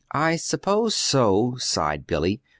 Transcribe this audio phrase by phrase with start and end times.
[0.13, 2.41] "I suppose so," sighed Billy.